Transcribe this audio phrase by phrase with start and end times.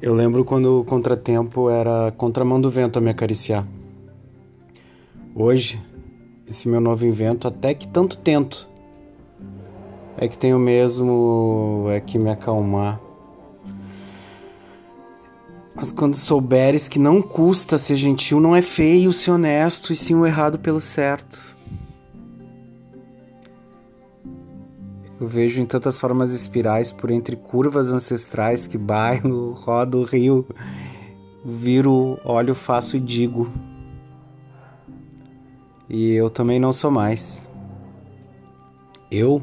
[0.00, 3.66] Eu lembro quando o contratempo era contramão do vento a me acariciar.
[5.34, 5.82] Hoje,
[6.48, 8.68] esse meu novo invento, até que tanto tento,
[10.16, 13.00] é que tenho mesmo é que me acalmar
[15.76, 20.14] mas quando souberes que não custa ser gentil, não é feio ser honesto e sim
[20.14, 21.38] o errado pelo certo.
[25.20, 30.46] Eu vejo em tantas formas espirais por entre curvas ancestrais que bailo, rodo o rio,
[31.44, 33.50] viro, olho, faço e digo.
[35.88, 37.46] E eu também não sou mais.
[39.10, 39.42] Eu?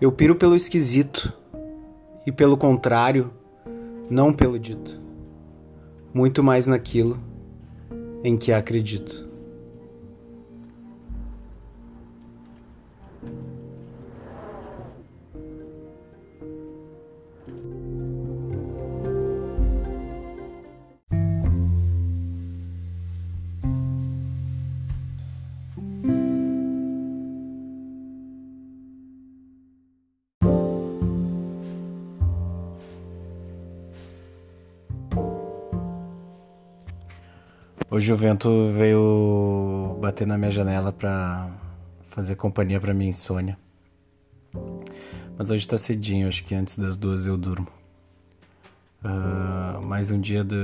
[0.00, 1.32] Eu piro pelo esquisito
[2.26, 3.32] e pelo contrário,
[4.10, 5.00] não pelo dito.
[6.12, 7.18] Muito mais naquilo
[8.24, 9.27] em que acredito.
[37.90, 41.48] Hoje o vento veio bater na minha janela para
[42.10, 43.58] fazer companhia para minha insônia.
[45.38, 47.66] Mas hoje tá cedinho, acho que antes das duas eu durmo.
[49.02, 50.54] Uh, mais um dia de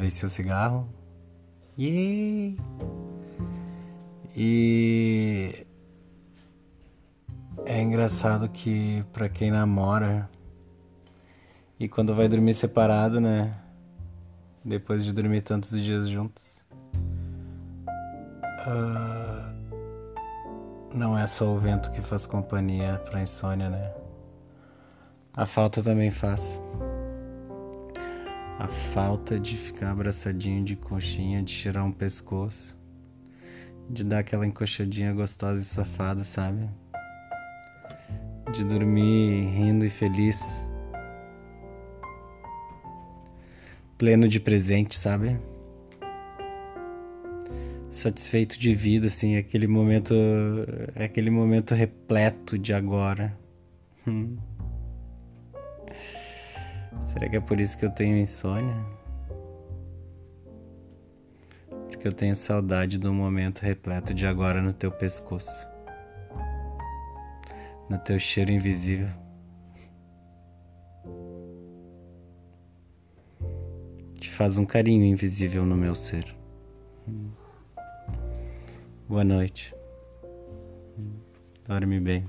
[0.00, 0.88] vencer o cigarro.
[1.78, 2.56] Yay!
[4.34, 5.64] E
[7.66, 10.28] é engraçado que para quem namora
[11.78, 13.56] e quando vai dormir separado, né?
[14.64, 16.53] Depois de dormir tantos dias juntos,
[18.66, 19.64] Uh,
[20.94, 23.92] não é só o vento que faz companhia pra insônia, né?
[25.36, 26.62] A falta também faz.
[28.58, 32.78] A falta de ficar abraçadinho de conchinha, de tirar um pescoço,
[33.90, 36.70] de dar aquela encoxadinha gostosa e safada, sabe?
[38.52, 40.62] De dormir rindo e feliz.
[43.98, 45.36] Pleno de presente, sabe?
[47.96, 50.14] Satisfeito de vida, assim, aquele momento,
[50.96, 53.36] aquele momento repleto de agora.
[54.06, 54.36] Hum.
[57.04, 58.74] Será que é por isso que eu tenho insônia?
[61.88, 65.66] Porque eu tenho saudade do momento repleto de agora no teu pescoço,
[67.88, 69.08] no teu cheiro invisível.
[74.18, 76.34] Te faz um carinho invisível no meu ser.
[77.06, 77.43] Hum.
[79.08, 79.74] Boa noite.
[81.66, 82.26] Dorme bem.